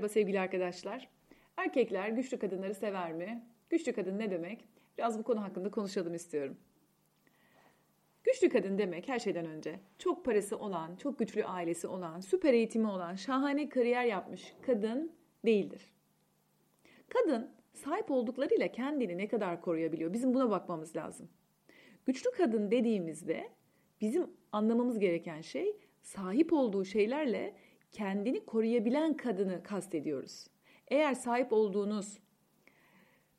[0.00, 1.08] Merhaba sevgili arkadaşlar.
[1.56, 3.44] Erkekler güçlü kadınları sever mi?
[3.70, 4.64] Güçlü kadın ne demek?
[4.98, 6.56] Biraz bu konu hakkında konuşalım istiyorum.
[8.24, 12.86] Güçlü kadın demek her şeyden önce çok parası olan, çok güçlü ailesi olan, süper eğitimi
[12.86, 15.12] olan, şahane kariyer yapmış kadın
[15.44, 15.92] değildir.
[17.08, 20.12] Kadın sahip olduklarıyla kendini ne kadar koruyabiliyor?
[20.12, 21.28] Bizim buna bakmamız lazım.
[22.06, 23.48] Güçlü kadın dediğimizde
[24.00, 27.54] bizim anlamamız gereken şey sahip olduğu şeylerle
[27.92, 30.46] kendini koruyabilen kadını kastediyoruz.
[30.88, 32.18] Eğer sahip olduğunuz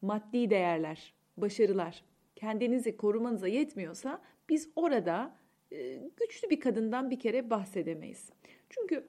[0.02, 2.04] maddi değerler, başarılar
[2.36, 5.36] kendinizi korumanıza yetmiyorsa biz orada
[5.72, 8.32] e, güçlü bir kadından bir kere bahsedemeyiz.
[8.70, 9.08] Çünkü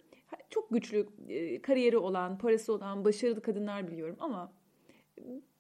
[0.50, 4.52] çok güçlü e, kariyeri olan, parası olan, başarılı kadınlar biliyorum ama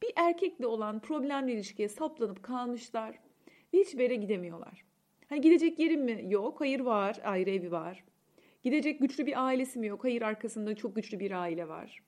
[0.02, 3.18] bir erkekle olan problemli ilişkiye saplanıp kalmışlar
[3.74, 4.84] ve hiçbir yere gidemiyorlar.
[5.28, 6.24] Hani gidecek yerim mi?
[6.28, 6.60] Yok.
[6.60, 7.20] Hayır var.
[7.24, 8.04] Ayrı evi var.
[8.62, 10.04] Gidecek güçlü bir ailesi mi yok?
[10.04, 12.02] Hayır arkasında çok güçlü bir aile var.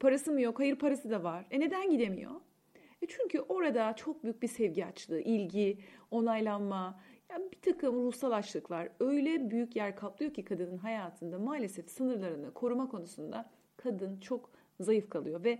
[0.00, 0.58] Parası mı yok?
[0.58, 1.46] Hayır parası da var.
[1.50, 2.30] E neden gidemiyor?
[3.02, 5.78] E çünkü orada çok büyük bir sevgi açlığı, ilgi,
[6.10, 7.00] onaylanma,
[7.30, 12.88] yani bir takım ruhsal açlıklar öyle büyük yer kaplıyor ki kadının hayatında maalesef sınırlarını koruma
[12.88, 14.50] konusunda kadın çok
[14.80, 15.58] zayıf kalıyor ve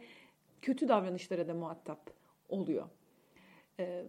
[0.62, 2.10] kötü davranışlara da muhatap
[2.48, 2.88] oluyor.
[3.80, 4.04] Ee,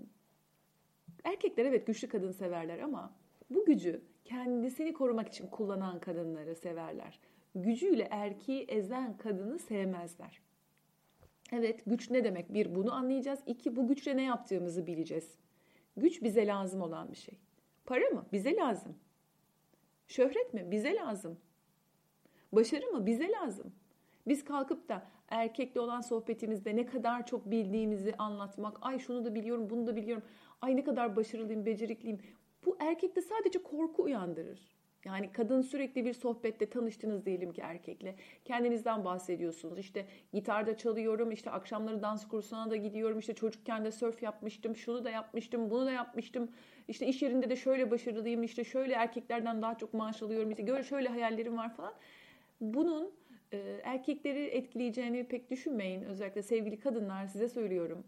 [1.23, 3.13] erkekler evet güçlü kadın severler ama
[3.49, 7.19] bu gücü kendisini korumak için kullanan kadınları severler.
[7.55, 10.41] Gücüyle erkeği ezen kadını sevmezler.
[11.51, 12.53] Evet güç ne demek?
[12.53, 13.39] Bir bunu anlayacağız.
[13.45, 15.35] İki bu güçle ne yaptığımızı bileceğiz.
[15.97, 17.37] Güç bize lazım olan bir şey.
[17.85, 18.25] Para mı?
[18.31, 18.95] Bize lazım.
[20.07, 20.71] Şöhret mi?
[20.71, 21.37] Bize lazım.
[22.51, 23.05] Başarı mı?
[23.05, 23.73] Bize lazım.
[24.27, 29.69] Biz kalkıp da erkekle olan sohbetimizde ne kadar çok bildiğimizi anlatmak, ay şunu da biliyorum,
[29.69, 30.23] bunu da biliyorum,
[30.61, 32.19] ay ne kadar başarılıyım, becerikliyim.
[32.65, 34.71] Bu erkekte sadece korku uyandırır.
[35.05, 38.15] Yani kadın sürekli bir sohbette tanıştınız diyelim ki erkekle.
[38.45, 39.79] Kendinizden bahsediyorsunuz.
[39.79, 45.03] İşte gitarda çalıyorum, işte akşamları dans kursuna da gidiyorum, işte çocukken de surf yapmıştım, şunu
[45.03, 46.51] da yapmıştım, bunu da yapmıştım.
[46.87, 51.09] İşte iş yerinde de şöyle başarılıyım, işte şöyle erkeklerden daha çok maaş alıyorum, işte şöyle
[51.09, 51.93] hayallerim var falan.
[52.61, 53.11] Bunun
[53.53, 56.01] e, erkekleri etkileyeceğini pek düşünmeyin.
[56.01, 58.03] Özellikle sevgili kadınlar size söylüyorum.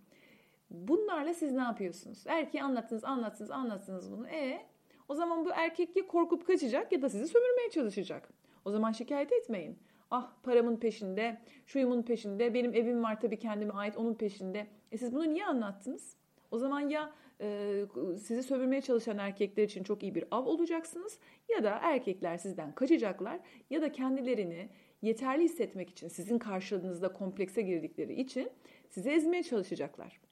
[0.73, 2.23] Bunlarla siz ne yapıyorsunuz?
[2.27, 4.27] Erkeği anlattınız, anlattınız, anlattınız bunu.
[4.27, 4.61] E
[5.09, 8.29] o zaman bu erkek ya korkup kaçacak ya da sizi sömürmeye çalışacak.
[8.65, 9.79] O zaman şikayet etmeyin.
[10.11, 14.67] Ah paramın peşinde, şuyumun peşinde, benim evim var tabii kendime ait onun peşinde.
[14.91, 16.15] E siz bunu niye anlattınız?
[16.51, 17.85] O zaman ya e,
[18.21, 21.19] sizi sömürmeye çalışan erkekler için çok iyi bir av olacaksınız
[21.49, 24.69] ya da erkekler sizden kaçacaklar ya da kendilerini
[25.01, 28.49] yeterli hissetmek için sizin karşılığınızda komplekse girdikleri için
[28.89, 30.22] sizi ezmeye çalışacaklar.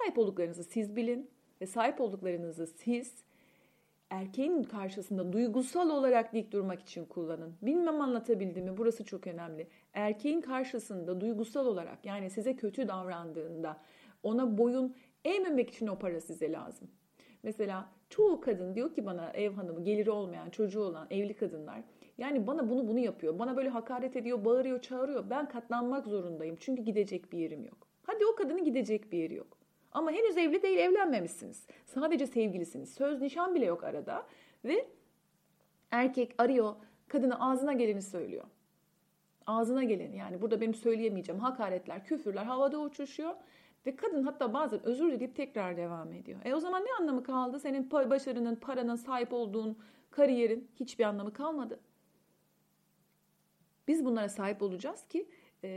[0.00, 1.30] Sahip olduklarınızı siz bilin
[1.60, 3.14] ve sahip olduklarınızı siz
[4.10, 7.54] erkeğin karşısında duygusal olarak dik durmak için kullanın.
[7.62, 8.76] Bilmem anlatabildim mi?
[8.76, 9.66] Burası çok önemli.
[9.94, 13.76] Erkeğin karşısında duygusal olarak yani size kötü davrandığında
[14.22, 16.88] ona boyun eğmemek için o para size lazım.
[17.42, 21.82] Mesela çoğu kadın diyor ki bana ev hanımı, geliri olmayan, çocuğu olan evli kadınlar
[22.18, 23.38] yani bana bunu bunu yapıyor.
[23.38, 25.30] Bana böyle hakaret ediyor, bağırıyor, çağırıyor.
[25.30, 27.86] Ben katlanmak zorundayım çünkü gidecek bir yerim yok.
[28.02, 29.59] Hadi o kadının gidecek bir yeri yok.
[29.92, 31.66] Ama henüz evli değil, evlenmemişsiniz.
[31.86, 32.94] Sadece sevgilisiniz.
[32.94, 34.26] Söz nişan bile yok arada.
[34.64, 34.88] Ve
[35.90, 36.74] erkek arıyor,
[37.08, 38.44] kadına ağzına geleni söylüyor.
[39.46, 43.34] Ağzına geleni yani burada benim söyleyemeyeceğim hakaretler, küfürler havada uçuşuyor.
[43.86, 46.40] Ve kadın hatta bazen özür dileyip tekrar devam ediyor.
[46.44, 47.60] E o zaman ne anlamı kaldı?
[47.60, 49.78] Senin başarının, paranın, sahip olduğun
[50.10, 51.80] kariyerin hiçbir anlamı kalmadı.
[53.88, 55.28] Biz bunlara sahip olacağız ki
[55.64, 55.68] e,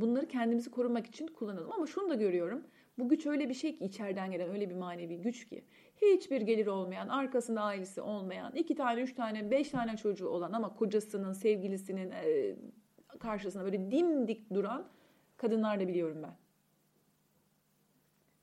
[0.00, 1.72] bunları kendimizi korumak için kullanalım.
[1.72, 2.62] Ama şunu da görüyorum.
[2.98, 5.64] Bu güç öyle bir şey ki içeriden gelen öyle bir manevi güç ki.
[6.02, 10.74] Hiçbir gelir olmayan, arkasında ailesi olmayan, iki tane, üç tane, beş tane çocuğu olan ama
[10.74, 12.56] kocasının, sevgilisinin e,
[13.18, 14.88] karşısında böyle dimdik duran
[15.36, 16.36] kadınlar da biliyorum ben.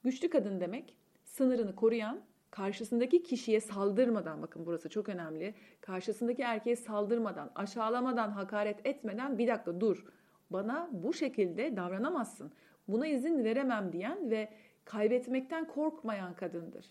[0.03, 2.21] Güçlü kadın demek sınırını koruyan,
[2.51, 5.53] karşısındaki kişiye saldırmadan bakın burası çok önemli.
[5.81, 10.05] Karşısındaki erkeğe saldırmadan, aşağılamadan, hakaret etmeden bir dakika dur.
[10.49, 12.51] Bana bu şekilde davranamazsın.
[12.87, 14.49] Buna izin veremem diyen ve
[14.85, 16.85] kaybetmekten korkmayan kadındır.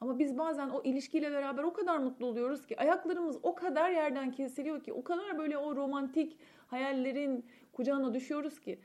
[0.00, 4.32] Ama biz bazen o ilişkiyle beraber o kadar mutlu oluyoruz ki ayaklarımız o kadar yerden
[4.32, 8.78] kesiliyor ki o kadar böyle o romantik hayallerin kucağına düşüyoruz ki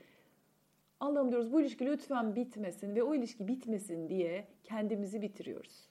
[1.00, 5.88] Allah'ım diyoruz bu ilişki lütfen bitmesin ve o ilişki bitmesin diye kendimizi bitiriyoruz.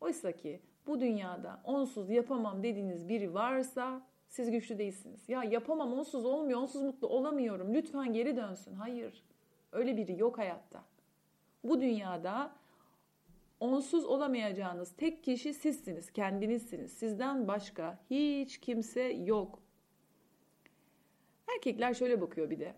[0.00, 5.28] Oysa ki bu dünyada onsuz yapamam dediğiniz biri varsa siz güçlü değilsiniz.
[5.28, 7.74] Ya yapamam, onsuz olmuyor, onsuz mutlu olamıyorum.
[7.74, 8.74] Lütfen geri dönsün.
[8.74, 9.24] Hayır.
[9.72, 10.84] Öyle biri yok hayatta.
[11.64, 12.52] Bu dünyada
[13.60, 16.92] onsuz olamayacağınız tek kişi sizsiniz, kendinizsiniz.
[16.92, 19.58] Sizden başka hiç kimse yok.
[21.54, 22.74] Erkekler şöyle bakıyor bir de.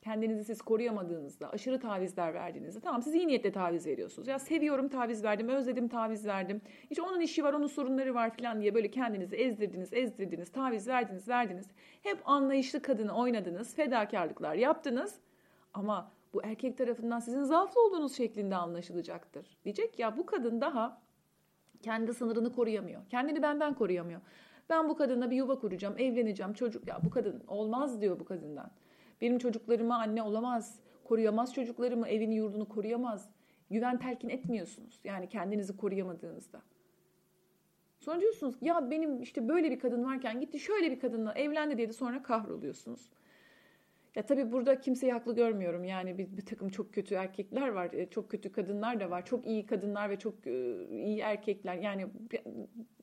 [0.00, 4.28] Kendinizi siz koruyamadığınızda, aşırı tavizler verdiğinizde tamam siz iyi niyetle taviz veriyorsunuz.
[4.28, 6.62] Ya seviyorum taviz verdim, özledim taviz verdim.
[6.90, 11.28] İşte onun işi var, onun sorunları var falan diye böyle kendinizi ezdirdiniz, ezdirdiniz, taviz verdiniz,
[11.28, 11.66] verdiniz.
[12.02, 15.14] Hep anlayışlı kadını oynadınız, fedakarlıklar yaptınız.
[15.74, 19.56] Ama bu erkek tarafından sizin zaaflı olduğunuz şeklinde anlaşılacaktır.
[19.64, 21.02] Diyecek ya bu kadın daha
[21.82, 23.00] kendi sınırını koruyamıyor.
[23.08, 24.20] Kendini benden koruyamıyor.
[24.70, 28.70] Ben bu kadınla bir yuva kuracağım, evleneceğim, çocuk ya bu kadın olmaz diyor bu kadından.
[29.20, 33.30] Benim çocuklarıma anne olamaz, koruyamaz çocuklarımı, evini yurdunu koruyamaz.
[33.70, 35.00] Güven telkin etmiyorsunuz.
[35.04, 36.62] Yani kendinizi koruyamadığınızda.
[38.00, 41.88] Sonra diyorsunuz ya benim işte böyle bir kadın varken gitti şöyle bir kadınla evlendi diye
[41.88, 43.10] de sonra kahroluyorsunuz.
[44.14, 45.84] Ya tabii burada kimseyi haklı görmüyorum.
[45.84, 49.24] Yani bir, bir takım çok kötü erkekler var, e, çok kötü kadınlar da var.
[49.24, 51.76] Çok iyi kadınlar ve çok e, iyi erkekler.
[51.76, 52.06] Yani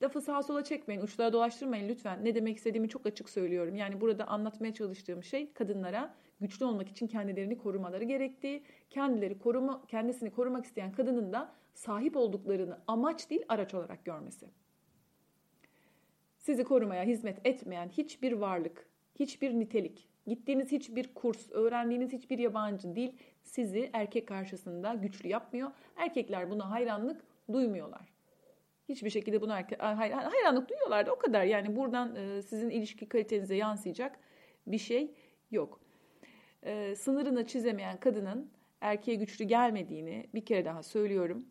[0.02, 2.24] lafı sağa sola çekmeyin, uçlara dolaştırmayın lütfen.
[2.24, 3.74] Ne demek istediğimi çok açık söylüyorum.
[3.74, 10.30] Yani burada anlatmaya çalıştığım şey kadınlara güçlü olmak için kendilerini korumaları gerektiği, kendileri koruma, kendisini
[10.30, 14.46] korumak isteyen kadının da sahip olduklarını amaç değil araç olarak görmesi.
[16.38, 23.12] Sizi korumaya hizmet etmeyen hiçbir varlık, hiçbir nitelik, Gittiğiniz hiçbir kurs, öğrendiğiniz hiçbir yabancı dil
[23.42, 25.70] sizi erkek karşısında güçlü yapmıyor.
[25.96, 27.20] Erkekler buna hayranlık
[27.52, 28.12] duymuyorlar.
[28.88, 31.44] Hiçbir şekilde buna hayranlık duyuyorlar da o kadar.
[31.44, 34.18] Yani buradan e, sizin ilişki kalitenize yansıyacak
[34.66, 35.14] bir şey
[35.50, 35.80] yok.
[36.62, 41.44] E, sınırını çizemeyen kadının erkeğe güçlü gelmediğini bir kere daha söylüyorum.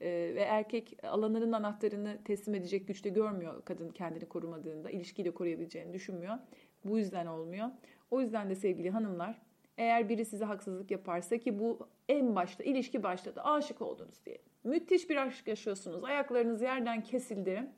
[0.00, 4.90] E, ve erkek alanların anahtarını teslim edecek güçte görmüyor kadın kendini korumadığında.
[4.90, 6.38] ilişkiyi de koruyabileceğini düşünmüyor.
[6.84, 7.66] Bu yüzden olmuyor.
[8.10, 9.40] O yüzden de sevgili hanımlar
[9.78, 14.38] eğer biri size haksızlık yaparsa ki bu en başta ilişki başladı aşık oldunuz diye.
[14.64, 16.04] Müthiş bir aşk yaşıyorsunuz.
[16.04, 17.70] Ayaklarınız yerden kesildi.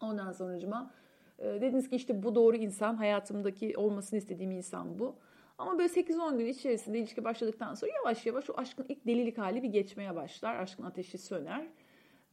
[0.00, 0.90] Ondan sonucuma
[1.38, 5.16] e, dediniz ki işte bu doğru insan hayatımdaki olmasını istediğim insan bu.
[5.58, 9.62] Ama böyle 8-10 gün içerisinde ilişki başladıktan sonra yavaş yavaş o aşkın ilk delilik hali
[9.62, 10.56] bir geçmeye başlar.
[10.56, 11.66] Aşkın ateşi söner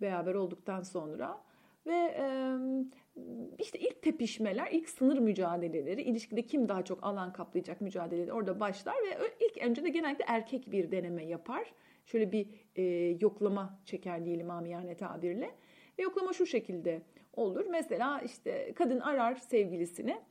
[0.02, 1.42] beraber olduktan sonra.
[1.86, 2.18] Ve
[3.60, 8.96] işte ilk tepişmeler, ilk sınır mücadeleleri, ilişkide kim daha çok alan kaplayacak mücadeleleri orada başlar
[8.96, 11.74] ve ilk önce de genellikle erkek bir deneme yapar.
[12.06, 12.84] Şöyle bir e,
[13.22, 15.52] yoklama çeker diyelim amiyane tabirle.
[16.00, 17.02] Ve yoklama şu şekilde
[17.34, 17.66] olur.
[17.70, 20.22] Mesela işte kadın arar sevgilisini.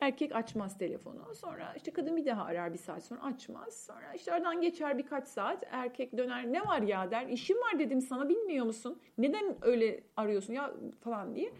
[0.00, 1.34] Erkek açmaz telefonu.
[1.34, 3.74] Sonra işte kadın bir daha arar bir saat sonra açmaz.
[3.74, 5.64] Sonra işte aradan geçer birkaç saat.
[5.70, 7.26] Erkek döner ne var ya der.
[7.26, 9.00] İşim var dedim sana bilmiyor musun?
[9.18, 11.52] Neden öyle arıyorsun ya falan diye.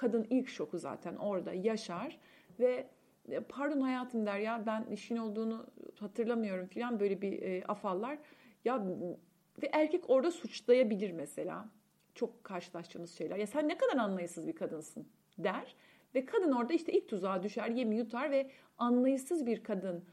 [0.00, 2.18] Kadın ilk şoku zaten orada yaşar
[2.60, 2.86] ve
[3.28, 5.66] e, pardon hayatım der ya ben işin olduğunu
[5.98, 8.18] hatırlamıyorum falan böyle bir e, afallar.
[8.64, 8.86] Ya
[9.62, 11.68] ve erkek orada suçlayabilir mesela.
[12.14, 13.36] Çok karşılaştığımız şeyler.
[13.36, 15.08] Ya sen ne kadar anlayışsız bir kadınsın
[15.38, 15.76] der.
[16.14, 20.04] Ve kadın orada işte ilk tuzağa düşer, yemi yutar ve anlayışsız bir kadın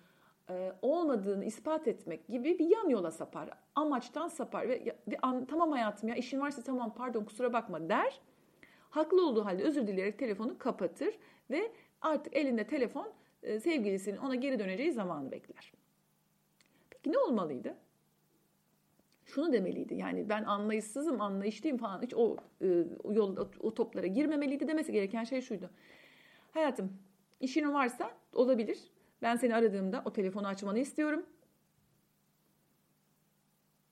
[0.50, 3.50] e, olmadığını ispat etmek gibi bir yan yola sapar.
[3.76, 8.22] Amaçtan sapar ve, ve an, tamam hayatım ya işin varsa tamam pardon kusura bakma der.
[8.98, 11.16] Haklı olduğu halde özür dileyerek telefonu kapatır
[11.50, 11.72] ve
[12.02, 13.14] artık elinde telefon
[13.44, 15.74] e, sevgilisinin ona geri döneceği zamanı bekler.
[16.90, 17.76] Peki ne olmalıydı?
[19.28, 19.96] şunu demeliydi.
[19.96, 25.24] Yani ben anlayışsızım, anlayışlıyım falan hiç o, e, o yol o, toplara girmemeliydi demesi gereken
[25.24, 25.70] şey şuydu.
[26.52, 26.94] Hayatım,
[27.40, 28.80] işin varsa olabilir.
[29.22, 31.26] Ben seni aradığımda o telefonu açmanı istiyorum.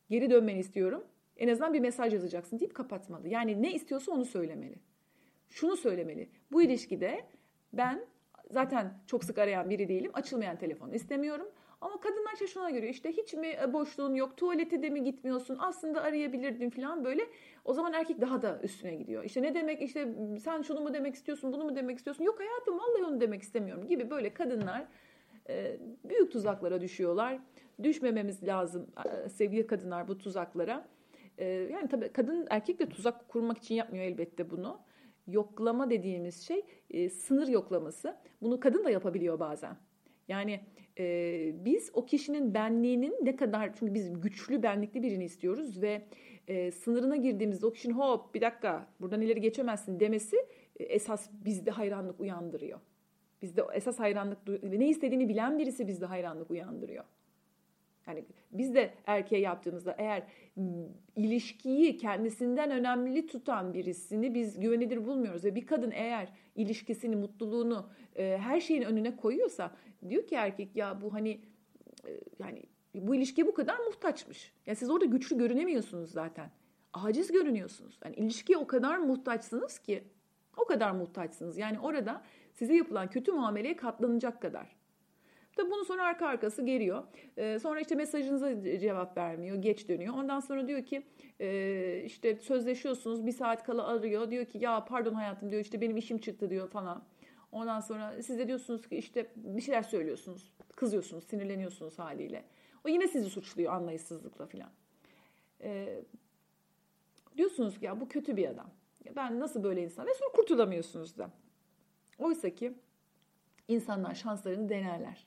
[0.09, 1.03] Geri dönmeni istiyorum.
[1.37, 3.27] En azından bir mesaj yazacaksın deyip kapatmalı.
[3.27, 4.79] Yani ne istiyorsa onu söylemeli.
[5.49, 6.29] Şunu söylemeli.
[6.51, 7.25] Bu ilişkide
[7.73, 8.05] ben
[8.51, 10.11] zaten çok sık arayan biri değilim.
[10.13, 11.47] Açılmayan telefonu istemiyorum.
[11.81, 15.57] Ama kadınlar işte şuna göre işte hiç mi e, boşluğun yok, tuvalete de mi gitmiyorsun,
[15.59, 17.27] aslında arayabilirdin falan böyle.
[17.65, 19.23] O zaman erkek daha da üstüne gidiyor.
[19.23, 22.23] İşte ne demek işte sen şunu mu demek istiyorsun, bunu mu demek istiyorsun?
[22.23, 24.85] Yok hayatım vallahi onu demek istemiyorum gibi böyle kadınlar
[25.49, 27.39] e, büyük tuzaklara düşüyorlar.
[27.83, 30.87] Düşmememiz lazım e, sevgili kadınlar bu tuzaklara.
[31.39, 34.79] Yani tabii kadın erkek de tuzak kurmak için yapmıyor elbette bunu.
[35.27, 36.65] Yoklama dediğimiz şey
[37.09, 38.17] sınır yoklaması.
[38.41, 39.77] Bunu kadın da yapabiliyor bazen.
[40.27, 40.59] Yani
[40.99, 46.01] e, biz o kişinin benliğinin ne kadar çünkü biz güçlü benlikli birini istiyoruz ve
[46.47, 50.37] e, sınırına girdiğimizde o kişinin hop bir dakika buradan ileri geçemezsin demesi
[50.79, 52.79] e, esas bizde hayranlık uyandırıyor.
[53.41, 57.03] Bizde esas hayranlık ne istediğini bilen birisi bizde hayranlık uyandırıyor.
[58.07, 60.23] Yani biz de erkeğe yaptığımızda eğer
[61.15, 68.37] ilişkiyi kendisinden önemli tutan birisini biz güvenilir bulmuyoruz ve bir kadın eğer ilişkisini, mutluluğunu e,
[68.41, 69.71] her şeyin önüne koyuyorsa
[70.09, 71.41] diyor ki erkek ya bu hani
[72.07, 72.63] e, yani
[72.95, 74.53] bu ilişkiye bu kadar muhtaçmış.
[74.65, 76.51] Yani siz orada güçlü görünemiyorsunuz zaten.
[76.93, 77.99] Aciz görünüyorsunuz.
[78.05, 80.03] Yani ilişkiye o kadar muhtaçsınız ki
[80.57, 81.57] o kadar muhtaçsınız.
[81.57, 82.21] Yani orada
[82.53, 84.74] size yapılan kötü muameleye katlanacak kadar.
[85.55, 87.03] Tabi bunu sonra arka arkası geliyor.
[87.37, 90.13] Ee, sonra işte mesajınıza cevap vermiyor, geç dönüyor.
[90.13, 91.03] Ondan sonra diyor ki
[91.39, 94.31] e, işte sözleşiyorsunuz bir saat kala arıyor.
[94.31, 97.03] Diyor ki ya pardon hayatım diyor işte benim işim çıktı diyor falan.
[97.51, 100.53] Ondan sonra siz de diyorsunuz ki işte bir şeyler söylüyorsunuz.
[100.75, 102.45] Kızıyorsunuz, sinirleniyorsunuz haliyle.
[102.85, 104.69] O yine sizi suçluyor anlayışsızlıkla falan.
[105.61, 106.03] Ee,
[107.37, 108.69] diyorsunuz ki ya bu kötü bir adam.
[109.15, 110.07] Ben nasıl böyle insan?
[110.07, 111.29] Ve sonra kurtulamıyorsunuz da.
[112.19, 112.73] Oysa ki
[113.67, 115.25] insanlar şanslarını denerler.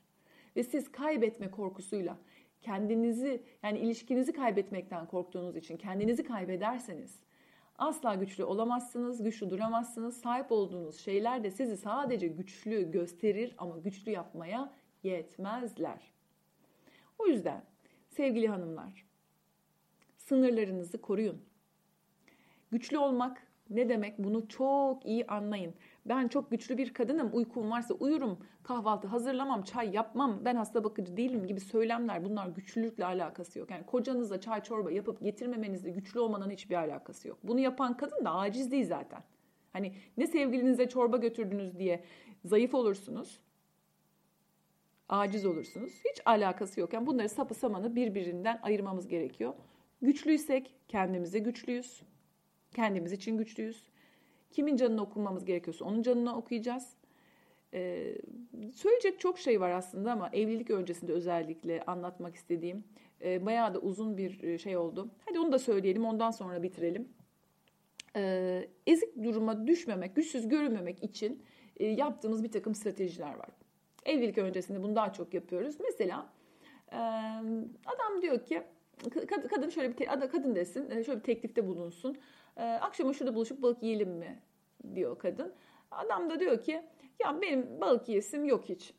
[0.59, 2.19] Ve siz kaybetme korkusuyla
[2.62, 7.21] kendinizi yani ilişkinizi kaybetmekten korktuğunuz için kendinizi kaybederseniz
[7.79, 10.17] asla güçlü olamazsınız, güçlü duramazsınız.
[10.17, 14.73] Sahip olduğunuz şeyler de sizi sadece güçlü gösterir ama güçlü yapmaya
[15.03, 16.12] yetmezler.
[17.19, 17.62] O yüzden
[18.09, 19.07] sevgili hanımlar
[20.17, 21.43] sınırlarınızı koruyun.
[22.71, 25.75] Güçlü olmak ne demek bunu çok iyi anlayın.
[26.09, 31.17] Ben çok güçlü bir kadınım, uykum varsa uyurum, kahvaltı hazırlamam, çay yapmam, ben hasta bakıcı
[31.17, 33.71] değilim gibi söylemler bunlar güçlülükle alakası yok.
[33.71, 37.38] Yani kocanızla çay çorba yapıp getirmemenizle güçlü olmanın hiçbir alakası yok.
[37.43, 39.23] Bunu yapan kadın da aciz değil zaten.
[39.73, 42.05] Hani ne sevgilinize çorba götürdünüz diye
[42.45, 43.41] zayıf olursunuz,
[45.09, 45.93] aciz olursunuz.
[46.11, 46.93] Hiç alakası yok.
[46.93, 49.55] Yani bunları sapı samanı birbirinden ayırmamız gerekiyor.
[50.03, 52.03] Güçlüysek kendimize güçlüyüz.
[52.75, 53.88] Kendimiz için güçlüyüz.
[54.50, 56.97] Kimin canını okumamız gerekiyorsa onun canını okuyacağız.
[57.75, 58.14] Ee,
[58.75, 62.85] söyleyecek çok şey var aslında ama evlilik öncesinde özellikle anlatmak istediğim
[63.25, 65.09] e, bayağı da uzun bir e, şey oldu.
[65.26, 67.09] Hadi onu da söyleyelim ondan sonra bitirelim.
[68.17, 71.43] Ee, ezik duruma düşmemek, güçsüz görünmemek için
[71.76, 73.49] e, yaptığımız bir takım stratejiler var.
[74.07, 75.75] Evlilik öncesinde bunu daha çok yapıyoruz.
[75.81, 76.33] Mesela
[76.93, 76.97] e,
[77.87, 78.62] adam diyor ki
[79.50, 82.17] kadın şöyle bir kadın desin e, şöyle bir teklifte bulunsun.
[82.59, 84.43] E, akşama şurada buluşup balık yiyelim mi
[84.95, 85.55] diyor kadın.
[85.91, 86.83] Adam da diyor ki
[87.25, 88.95] ya benim balık yiyesim yok hiç.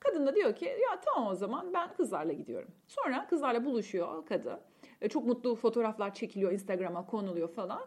[0.00, 2.68] Kadın da diyor ki ya tamam o zaman ben kızlarla gidiyorum.
[2.88, 4.58] Sonra kızlarla buluşuyor kadın.
[5.00, 7.82] E, çok mutlu fotoğraflar çekiliyor Instagram'a konuluyor falan.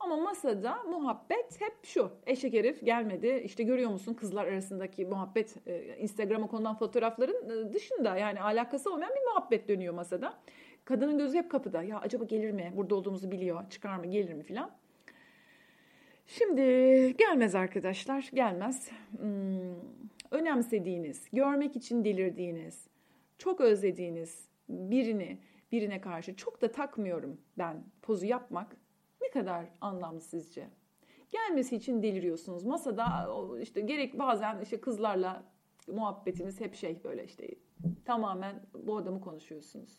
[0.00, 2.10] Ama masada muhabbet hep şu.
[2.26, 3.42] Eşek herif gelmedi.
[3.44, 5.56] İşte görüyor musun kızlar arasındaki muhabbet
[5.98, 10.34] Instagram'a konulan fotoğrafların dışında yani alakası olmayan bir muhabbet dönüyor masada.
[10.84, 11.82] Kadının gözü hep kapıda.
[11.82, 12.72] Ya acaba gelir mi?
[12.76, 13.70] Burada olduğumuzu biliyor.
[13.70, 14.06] Çıkar mı?
[14.06, 14.70] Gelir mi filan.
[16.26, 16.62] Şimdi
[17.16, 18.30] gelmez arkadaşlar.
[18.34, 18.90] Gelmez.
[19.16, 19.74] Hmm,
[20.30, 22.88] önemsediğiniz, görmek için delirdiğiniz,
[23.38, 25.38] çok özlediğiniz birini,
[25.72, 28.76] birine karşı çok da takmıyorum ben pozu yapmak
[29.22, 30.68] ne kadar anlamlı sizce?
[31.30, 32.64] Gelmesi için deliriyorsunuz.
[32.64, 33.28] Masada
[33.62, 35.44] işte gerek bazen işte kızlarla
[35.88, 37.48] muhabbetiniz hep şey böyle işte
[38.04, 39.98] tamamen bu adamı konuşuyorsunuz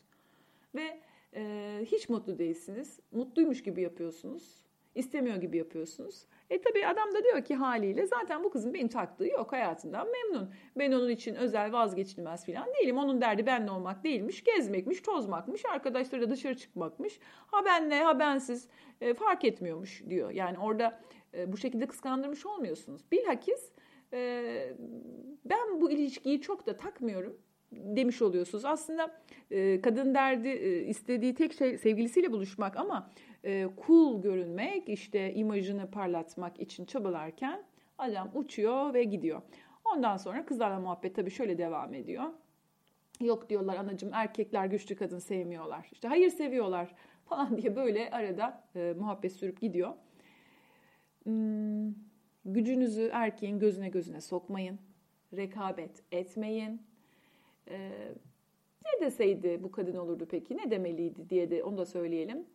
[0.75, 0.99] ve
[1.35, 2.99] e, hiç mutlu değilsiniz.
[3.11, 4.61] Mutluymuş gibi yapıyorsunuz.
[4.95, 6.25] İstemiyor gibi yapıyorsunuz.
[6.49, 10.53] E tabii adam da diyor ki haliyle zaten bu kızın beni taktığı yok hayatından memnun.
[10.77, 12.97] Ben onun için özel vazgeçilmez falan değilim.
[12.97, 14.43] Onun derdi benle olmak değilmiş.
[14.43, 17.19] Gezmekmiş, tozmakmış, arkadaşlarıyla dışarı çıkmakmış.
[17.23, 18.67] Ha benle ha bensiz
[19.01, 20.31] e, fark etmiyormuş diyor.
[20.31, 21.01] Yani orada
[21.33, 23.11] e, bu şekilde kıskandırmış olmuyorsunuz.
[23.11, 23.71] Bilhakis
[24.13, 24.73] e,
[25.45, 27.37] ben bu ilişkiyi çok da takmıyorum
[27.71, 28.65] demiş oluyorsunuz.
[28.65, 29.11] Aslında
[29.51, 33.09] e, kadın derdi e, istediği tek şey sevgilisiyle buluşmak ama
[33.45, 37.63] e, cool görünmek, işte imajını parlatmak için çabalarken
[37.97, 39.41] adam uçuyor ve gidiyor.
[39.85, 42.23] Ondan sonra kızlarla muhabbet tabii şöyle devam ediyor.
[43.19, 45.89] Yok diyorlar anacım erkekler güçlü kadın sevmiyorlar.
[45.91, 49.93] İşte hayır seviyorlar falan diye böyle arada e, muhabbet sürüp gidiyor.
[51.23, 51.93] Hmm,
[52.45, 54.79] gücünüzü erkeğin gözüne gözüne sokmayın.
[55.33, 56.81] Rekabet etmeyin
[57.71, 58.13] ee,
[58.85, 60.57] ne deseydi bu kadın olurdu peki?
[60.57, 62.45] Ne demeliydi diye de onu da söyleyelim.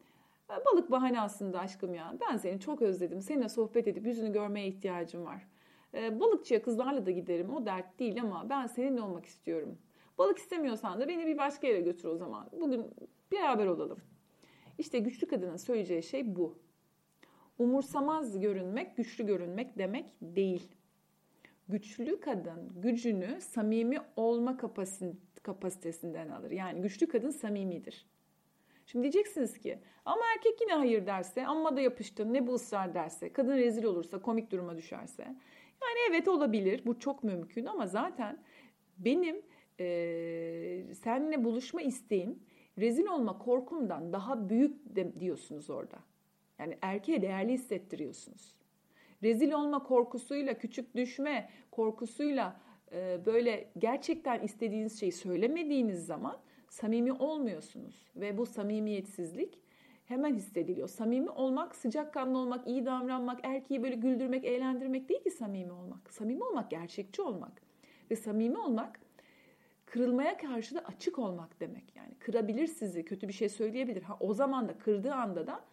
[0.51, 2.17] Ee, balık bahane aslında aşkım ya.
[2.21, 3.21] Ben seni çok özledim.
[3.21, 5.47] Seninle sohbet edip yüzünü görmeye ihtiyacım var.
[5.95, 7.55] Ee, balıkçıya kızlarla da giderim.
[7.55, 9.79] O dert değil ama ben seninle olmak istiyorum.
[10.19, 12.49] Balık istemiyorsan da beni bir başka yere götür o zaman.
[12.61, 12.87] Bugün
[13.33, 13.99] beraber olalım.
[14.79, 16.59] İşte güçlü kadının söyleyeceği şey bu.
[17.59, 20.76] Umursamaz görünmek, güçlü görünmek demek değil
[21.69, 24.57] güçlü kadın gücünü samimi olma
[25.43, 26.51] kapasitesinden alır.
[26.51, 28.07] Yani güçlü kadın samimidir.
[28.87, 33.33] Şimdi diyeceksiniz ki ama erkek yine hayır derse, amma da yapıştın, ne bu ısrar derse,
[33.33, 35.23] kadın rezil olursa, komik duruma düşerse.
[35.83, 38.39] Yani evet olabilir, bu çok mümkün ama zaten
[38.99, 39.43] benim
[39.81, 42.39] e, seninle buluşma isteğim
[42.79, 45.99] rezil olma korkumdan daha büyük de, diyorsunuz orada.
[46.59, 48.57] Yani erkeğe değerli hissettiriyorsunuz
[49.23, 52.61] rezil olma korkusuyla, küçük düşme korkusuyla
[52.93, 56.37] e, böyle gerçekten istediğiniz şeyi söylemediğiniz zaman
[56.69, 58.07] samimi olmuyorsunuz.
[58.17, 59.59] Ve bu samimiyetsizlik
[60.05, 60.89] hemen hissediliyor.
[60.89, 66.13] Samimi olmak, sıcakkanlı olmak, iyi davranmak, erkeği böyle güldürmek, eğlendirmek değil ki samimi olmak.
[66.13, 67.63] Samimi olmak, gerçekçi olmak.
[68.11, 69.01] Ve samimi olmak
[69.87, 71.97] kırılmaya karşı da açık olmak demek.
[71.97, 74.03] Yani kırabilir sizi, kötü bir şey söyleyebilir.
[74.03, 75.65] Ha, o zaman da kırdığı anda da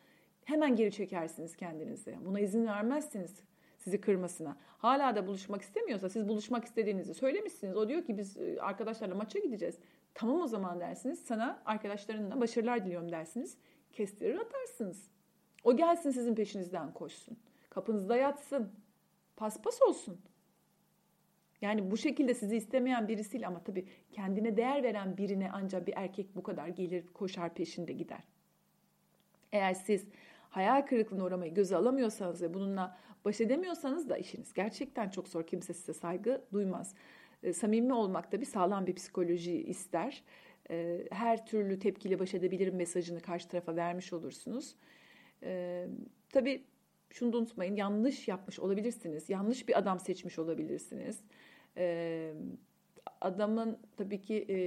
[0.45, 2.17] hemen geri çekersiniz kendinizi.
[2.25, 3.43] Buna izin vermezsiniz
[3.77, 4.57] sizi kırmasına.
[4.77, 7.75] Hala da buluşmak istemiyorsa siz buluşmak istediğinizi söylemişsiniz.
[7.75, 9.79] O diyor ki biz e, arkadaşlarla maça gideceğiz.
[10.13, 11.19] Tamam o zaman dersiniz.
[11.19, 13.57] Sana arkadaşlarınla başarılar diliyorum dersiniz.
[13.91, 15.07] Kestirir atarsınız.
[15.63, 17.37] O gelsin sizin peşinizden koşsun.
[17.69, 18.71] Kapınızda yatsın.
[19.35, 20.21] Paspas olsun.
[21.61, 26.35] Yani bu şekilde sizi istemeyen birisiyle ama tabii kendine değer veren birine ancak bir erkek
[26.35, 28.23] bu kadar gelir koşar peşinde gider.
[29.51, 30.07] Eğer siz
[30.53, 35.47] hayal kırıklığına uğramayı göze alamıyorsanız ve bununla baş edemiyorsanız da işiniz gerçekten çok zor.
[35.47, 36.95] Kimse size saygı duymaz.
[37.43, 40.23] E, samimi olmak da bir sağlam bir psikoloji ister.
[40.69, 44.75] E, her türlü tepkiyle baş edebilirim mesajını karşı tarafa vermiş olursunuz.
[45.43, 45.85] E,
[46.29, 46.63] tabii
[47.09, 49.29] şunu da unutmayın yanlış yapmış olabilirsiniz.
[49.29, 51.19] Yanlış bir adam seçmiş olabilirsiniz.
[51.77, 52.33] E,
[53.21, 54.57] adamın tabii ki e,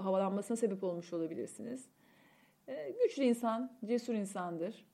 [0.00, 1.88] havalanmasına sebep olmuş olabilirsiniz.
[2.70, 4.86] E, güçlü insan, cesur insandır.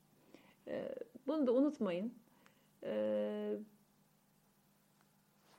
[0.67, 0.95] E,
[1.27, 2.13] bunu da unutmayın.
[2.83, 3.53] E,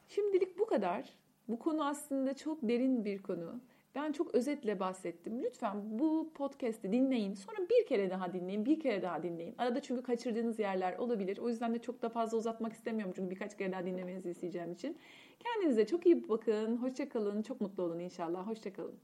[0.09, 1.15] şimdilik bu kadar.
[1.49, 3.61] Bu konu aslında çok derin bir konu.
[3.95, 5.43] Ben çok özetle bahsettim.
[5.43, 7.35] Lütfen bu podcast'i dinleyin.
[7.35, 9.55] Sonra bir kere daha dinleyin, bir kere daha dinleyin.
[9.59, 11.39] Arada çünkü kaçırdığınız yerler olabilir.
[11.39, 13.13] O yüzden de çok da fazla uzatmak istemiyorum.
[13.17, 14.99] Çünkü birkaç kere daha dinlemenizi isteyeceğim için.
[15.39, 16.77] Kendinize çok iyi bakın.
[16.77, 17.43] Hoşçakalın.
[17.43, 18.47] Çok mutlu olun inşallah.
[18.47, 18.99] Hoşçakalın.